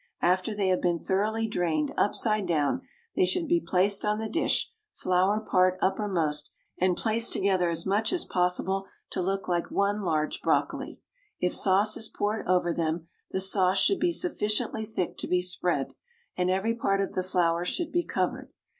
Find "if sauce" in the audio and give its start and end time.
11.39-11.95